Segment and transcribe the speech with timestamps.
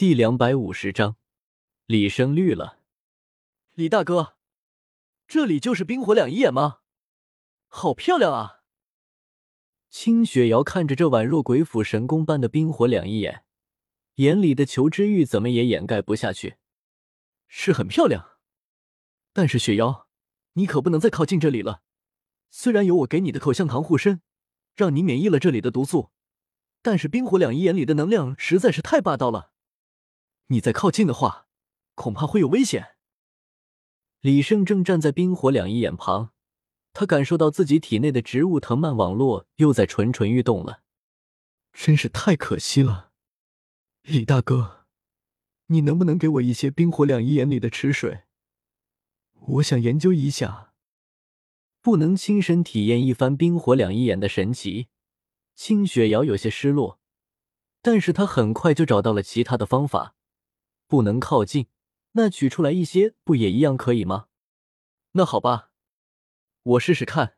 [0.00, 1.16] 第两百五十章，
[1.84, 2.78] 李生绿了。
[3.74, 4.38] 李大哥，
[5.28, 6.78] 这里就是冰火两仪眼吗？
[7.68, 8.62] 好漂亮啊！
[9.90, 13.44] 清雪瑶看着这宛若鬼斧神工般的冰火两仪眼，
[14.14, 16.56] 眼里的求知欲怎么也掩盖不下去。
[17.46, 18.38] 是很漂亮，
[19.34, 20.08] 但是雪瑶，
[20.54, 21.82] 你可不能再靠近这里了。
[22.48, 24.22] 虽然有我给你的口香糖护身，
[24.74, 26.08] 让你免疫了这里的毒素，
[26.80, 29.50] 但是冰火两仪眼里的能量实在是太霸道了。
[30.52, 31.46] 你再靠近的话，
[31.94, 32.96] 恐怕会有危险。
[34.20, 36.32] 李胜正站在冰火两仪眼旁，
[36.92, 40.82] 他感受到自己体内的植物藤蔓网络又在蠢蠢欲动了。
[41.72, 43.12] 真是太可惜了，
[44.02, 44.86] 李大哥，
[45.66, 48.24] 你能不能给我一些冰火两仪眼里的池水？
[49.34, 50.74] 我想研究一下。
[51.80, 54.88] 不能亲身体验一番冰火两仪眼的神奇，
[55.54, 56.98] 清雪瑶有些失落，
[57.80, 60.16] 但是她很快就找到了其他的方法。
[60.90, 61.68] 不能靠近，
[62.12, 64.26] 那取出来一些不也一样可以吗？
[65.12, 65.70] 那好吧，
[66.64, 67.36] 我试试看。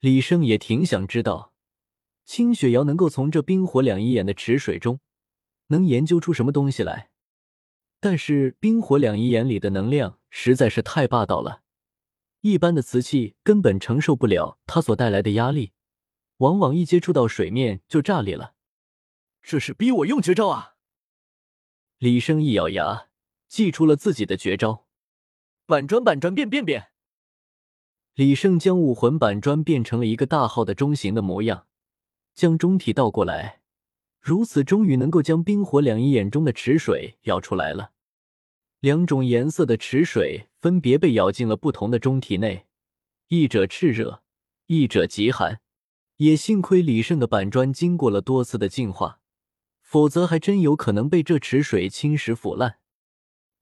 [0.00, 1.52] 李生也挺想知道，
[2.24, 5.00] 清雪瑶能够从这冰火两仪眼的池水中
[5.66, 7.10] 能研究出什么东西来。
[8.00, 11.60] 但是冰火两仪眼里的能量实在是太霸道了，
[12.40, 15.72] 一般的瓷器根本承受不了它所带来的压力，
[16.38, 18.54] 往往一接触到水面就炸裂了。
[19.42, 20.73] 这是逼我用绝招啊！
[22.04, 23.06] 李生一咬牙，
[23.48, 24.84] 祭出了自己的绝招——
[25.64, 26.88] 板砖板砖变变变。
[28.12, 31.66] 李胜将武魂板砖变成了一个大号的中型的模样，
[32.34, 33.62] 将中体倒过来，
[34.20, 37.92] 如此终于能够将冰火两仪眼中的池水舀出来了。
[38.80, 42.66] 两种颜色的池水分别被舀进了不同的中体内，
[43.28, 44.22] 一者炽热，
[44.66, 45.62] 一者极寒。
[46.18, 49.22] 也幸亏李胜的板砖经过了多次的净化。
[49.94, 52.80] 否则还真有可能被这池水侵蚀腐烂。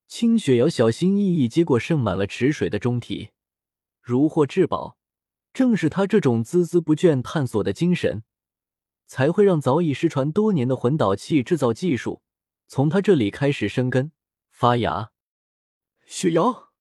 [0.07, 3.29] 清雪瑶小心翼翼接过盛满了池水的中体，
[4.01, 4.97] 如获至宝。
[5.53, 8.23] 正是他这种孜孜不倦探索的精神，
[9.05, 12.23] 才会让早已失传多年的魂导器制造技术
[12.65, 14.11] 从他这里开始生根
[14.49, 15.11] 发芽。
[16.07, 16.71] 雪瑶，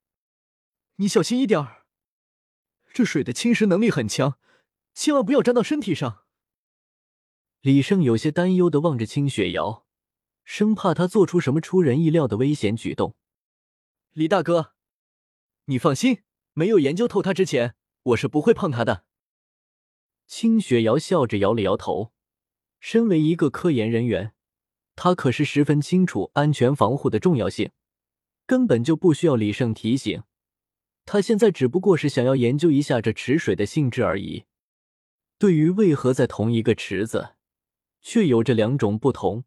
[0.97, 1.85] 你小心一点儿，
[2.95, 4.39] 这水的侵蚀能力很强，
[4.95, 6.22] 千万不要沾到身体上。
[7.63, 9.87] 李胜有些担忧的望着清雪瑶，
[10.43, 13.15] 生怕她做出什么出人意料的危险举动。
[14.15, 14.73] 李大哥，
[15.67, 16.23] 你放心，
[16.55, 19.05] 没有研究透他之前，我是不会碰他的。
[20.27, 22.13] 清雪瑶笑着摇了摇头。
[22.81, 24.35] 身为一个科研人员，
[24.97, 27.71] 他可是十分清楚安全防护的重要性，
[28.45, 30.25] 根本就不需要李胜提醒。
[31.05, 34.47] 他现在只不过是想要研究一下这池水的性质而已。
[35.39, 37.37] 对于为何在同一个池子，
[38.03, 39.45] 却有着两种不同，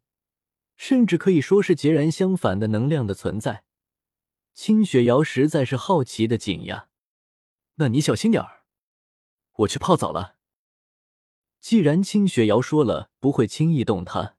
[0.76, 3.64] 甚至可以说是截然相反的能量的存在。
[4.52, 6.88] 清雪瑶实在是好奇的紧呀。
[7.76, 8.64] 那你小心点儿，
[9.58, 10.36] 我去泡澡了。
[11.60, 14.36] 既然清雪瑶说了不会轻易动他，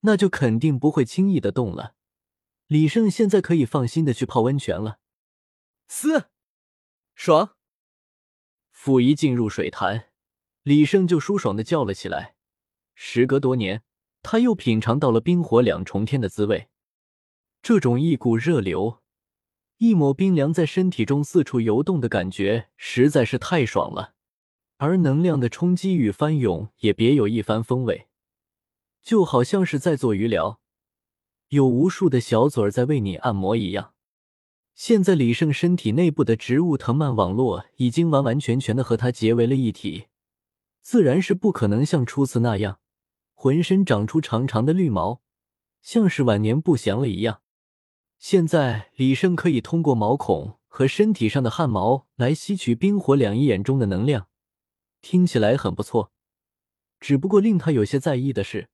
[0.00, 1.94] 那就肯定不会轻易的动了。
[2.66, 4.98] 李胜现在可以放心的去泡温泉了。
[5.88, 6.30] 嘶，
[7.14, 7.56] 爽！
[8.70, 10.10] 甫一进入水潭，
[10.62, 12.35] 李胜就舒爽的叫了起来。
[12.98, 13.82] 时隔多年，
[14.22, 16.68] 他又品尝到了冰火两重天的滋味。
[17.62, 19.00] 这种一股热流，
[19.76, 24.14] 一抹冰凉在身体中四处游动的感觉，实在是太爽了。
[24.78, 28.08] 而能量的冲击与翻涌也别有一番风味，
[29.02, 30.60] 就好像是在做鱼疗，
[31.48, 33.92] 有无数的小嘴儿在为你按摩一样。
[34.74, 40.06] 现在李胜身体内部的植物藤蔓网络已经完完全全的和他结为了一体，
[40.82, 42.78] 自然是不可能像初次那样。
[43.38, 45.20] 浑身长出长长的绿毛，
[45.82, 47.42] 像是晚年不祥了一样。
[48.18, 54.28] 现在李胜可以通过毛孔和身体上的汗毛来吸取冰火两仪眼中的能量，
[55.02, 56.10] 听起来很不错。
[56.98, 58.70] 只不过令他有些在意的是，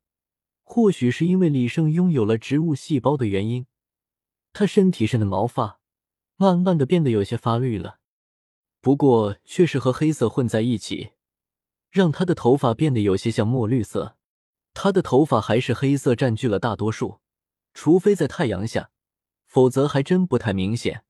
[0.63, 3.67] 或许是因为李胜拥有了植物细胞的原因，
[4.53, 5.81] 他身体上的毛发
[6.37, 7.99] 慢慢的变得有些发绿了。
[8.81, 11.11] 不过却是和黑色混在一起，
[11.91, 14.17] 让他的头发变得有些像墨绿色。
[14.75, 17.21] 他的头发还是黑色，占据了大多数，
[17.75, 18.91] 除非在太阳下，
[19.47, 21.05] 否则还真不太明显。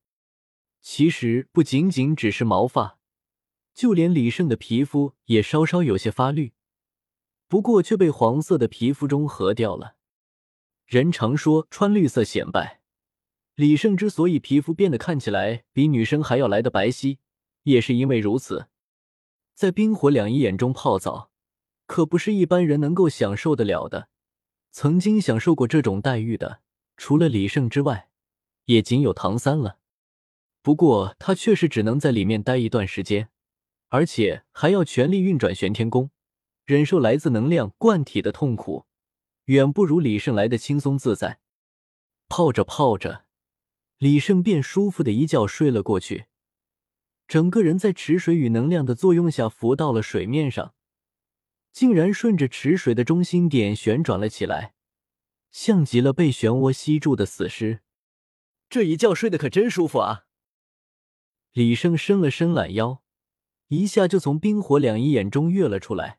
[0.81, 2.99] 其实不仅仅只是毛发，
[3.73, 6.53] 就连李胜的皮肤也稍稍有些发绿，
[7.49, 9.97] 不过却被黄色的皮肤中和掉了。
[10.87, 12.83] 人常说穿绿色显白，
[13.55, 17.19] 李胜之所以皮肤变得看起来比女生还要来的白皙，
[17.63, 18.67] 也是因为如此。
[19.55, 21.32] 在冰火两仪眼中泡澡。
[21.93, 24.09] 可不是一般人能够享受得了的。
[24.71, 26.63] 曾经享受过这种待遇的，
[26.97, 28.09] 除了李胜之外，
[28.65, 29.77] 也仅有唐三了。
[30.63, 33.29] 不过他确实只能在里面待一段时间，
[33.91, 36.11] 而且还要全力运转玄天功，
[36.65, 38.87] 忍受来自能量灌体的痛苦，
[39.45, 41.41] 远不如李胜来的轻松自在。
[42.27, 43.27] 泡着泡着，
[43.99, 46.25] 李胜便舒服的一觉睡了过去，
[47.29, 50.73] 整个人在池水与能量的作用下浮到了水面上。
[51.73, 54.75] 竟然顺着池水的中心点旋转了起来，
[55.51, 57.81] 像极了被漩涡吸住的死尸。
[58.69, 60.27] 这一觉睡得可真舒服啊！
[61.53, 63.03] 李胜伸了伸懒腰，
[63.69, 66.19] 一下就从冰火两仪眼中跃了出来。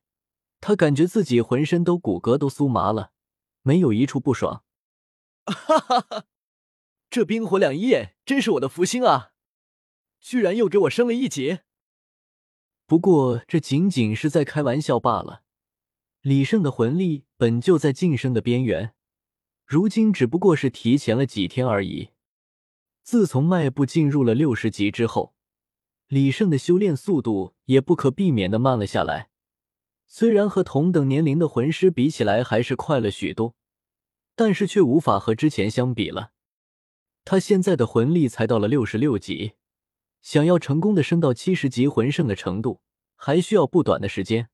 [0.60, 3.12] 他感觉自己浑身都骨骼都酥麻了，
[3.62, 4.64] 没有一处不爽。
[5.46, 6.26] 哈哈哈！
[7.10, 9.34] 这冰火两仪眼真是我的福星啊！
[10.20, 11.60] 居然又给我升了一级。
[12.86, 15.43] 不过这仅仅是在开玩笑罢了。
[16.24, 18.94] 李胜的魂力本就在晋升的边缘，
[19.66, 22.12] 如今只不过是提前了几天而已。
[23.02, 25.36] 自从迈步进入了六十级之后，
[26.08, 29.32] 李胜的修炼速度也不可避免的慢了下来。
[30.08, 33.56] 虽然和同等年龄的魂师比起来还是快了许多，
[34.34, 36.32] 但是却无法和之前相比了。
[37.26, 39.56] 他现在的魂力才到了六十六级，
[40.22, 42.80] 想要成功的升到七十级魂圣的程度，
[43.18, 44.48] 还需要不短的时间。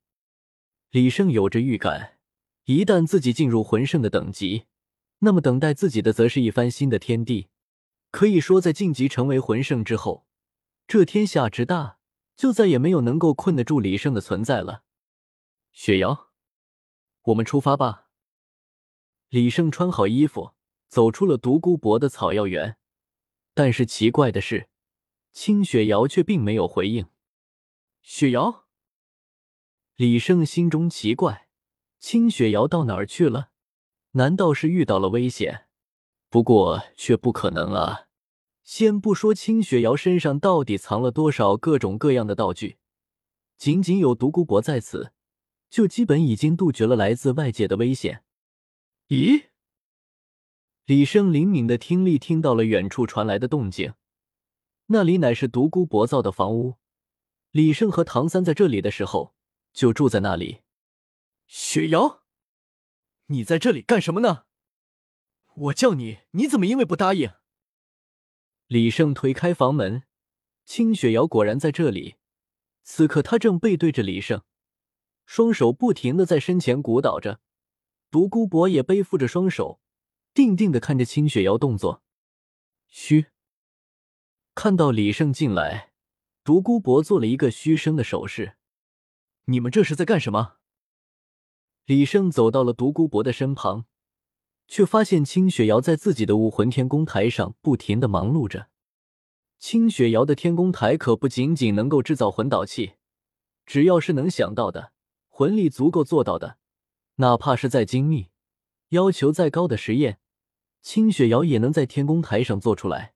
[0.90, 2.18] 李胜有着预感，
[2.64, 4.64] 一旦自己进入魂圣的等级，
[5.20, 7.48] 那么等待自己的则是一番新的天地。
[8.10, 10.26] 可以说，在晋级成为魂圣之后，
[10.88, 11.98] 这天下之大，
[12.36, 14.82] 就再也没有能够困得住李胜的存在了。
[15.70, 16.32] 雪瑶，
[17.22, 18.08] 我们出发吧。
[19.28, 20.54] 李胜穿好衣服，
[20.88, 22.78] 走出了独孤博的草药园，
[23.54, 24.68] 但是奇怪的是，
[25.32, 27.06] 青雪瑶却并没有回应。
[28.02, 28.66] 雪瑶。
[30.00, 31.46] 李胜心中奇怪，
[31.98, 33.50] 青雪瑶到哪儿去了？
[34.12, 35.66] 难道是遇到了危险？
[36.30, 38.06] 不过却不可能啊！
[38.62, 42.78] 先不说青雪瑶身上到底藏了多少各种各样的道具，
[43.58, 45.12] 仅仅有独孤博在此，
[45.68, 48.24] 就基本已经杜绝了来自外界的危险。
[49.08, 49.48] 咦？
[50.86, 53.92] 李胜灵敏的听力听到了远处传来的动静，
[54.86, 56.76] 那里乃是独孤博造的房屋。
[57.50, 59.34] 李胜和唐三在这里的时候。
[59.72, 60.62] 就住在那里，
[61.46, 62.22] 雪瑶，
[63.26, 64.44] 你在这里干什么呢？
[65.54, 67.32] 我叫你，你怎么因为不答应？
[68.66, 70.04] 李胜推开房门，
[70.64, 72.16] 青雪瑶果然在这里。
[72.82, 74.42] 此刻他正背对着李胜，
[75.26, 77.40] 双手不停的在身前鼓捣着。
[78.10, 79.80] 独孤博也背负着双手，
[80.34, 82.02] 定定的看着青雪瑶动作。
[82.88, 83.26] 嘘，
[84.54, 85.92] 看到李胜进来，
[86.42, 88.56] 独孤博做了一个嘘声的手势。
[89.50, 90.58] 你们这是在干什么？
[91.84, 93.84] 李胜走到了独孤博的身旁，
[94.68, 98.68] 却发现青雪瑶在自己的武魂天宫台上不停的忙碌着。
[99.58, 102.92] 青雪瑶的天宫台可不仅仅能够制造魂导器，
[103.66, 104.92] 只要是能想到的，
[105.28, 106.58] 魂力足够做到的，
[107.16, 108.28] 哪怕是再精密、
[108.90, 110.20] 要求再高的实验，
[110.80, 113.14] 青雪瑶也能在天宫台上做出来。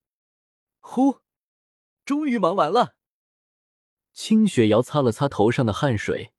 [0.80, 1.20] 呼，
[2.04, 2.96] 终于忙完了。
[4.14, 6.32] 清雪瑶擦了擦头上的汗水，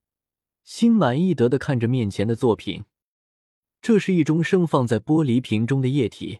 [0.64, 2.86] 心满意得的看着面前的作品。
[3.82, 6.40] 这是一种盛放在玻璃瓶中的液体，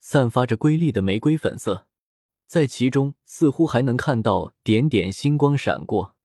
[0.00, 1.86] 散发着瑰丽的玫瑰粉色，
[2.48, 6.15] 在其中似乎还能看到点点星光闪过。